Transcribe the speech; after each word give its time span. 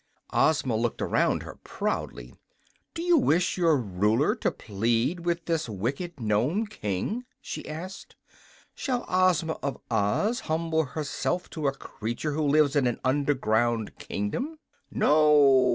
Ozma 0.33 0.75
looked 0.75 0.99
around 0.99 1.43
her 1.43 1.59
proudly. 1.63 2.33
"Do 2.95 3.03
you 3.03 3.17
wish 3.19 3.55
your 3.55 3.77
ruler 3.77 4.33
to 4.33 4.49
plead 4.49 5.19
with 5.19 5.45
this 5.45 5.69
wicked 5.69 6.19
Nome 6.19 6.65
King?" 6.65 7.23
she 7.39 7.69
asked. 7.69 8.15
"Shall 8.73 9.05
Ozma 9.07 9.59
of 9.61 9.77
Oz 9.91 10.39
humble 10.39 10.85
herself 10.85 11.51
to 11.51 11.67
a 11.67 11.71
creature 11.71 12.31
who 12.31 12.41
lives 12.47 12.75
in 12.75 12.87
an 12.87 12.99
underground 13.05 13.95
kingdom?" 13.99 14.57
"No!" 14.89 15.69